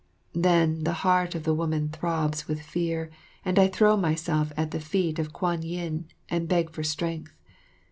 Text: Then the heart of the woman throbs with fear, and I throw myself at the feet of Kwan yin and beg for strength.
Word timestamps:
Then 0.33 0.83
the 0.83 0.93
heart 1.05 1.35
of 1.35 1.43
the 1.43 1.53
woman 1.53 1.89
throbs 1.89 2.47
with 2.47 2.59
fear, 2.63 3.11
and 3.45 3.59
I 3.59 3.67
throw 3.67 3.95
myself 3.95 4.51
at 4.57 4.71
the 4.71 4.79
feet 4.79 5.19
of 5.19 5.31
Kwan 5.31 5.61
yin 5.61 6.07
and 6.27 6.47
beg 6.49 6.71
for 6.71 6.81
strength. 6.81 7.33